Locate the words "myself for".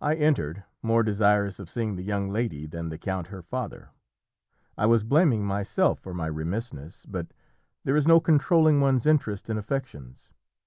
5.44-6.14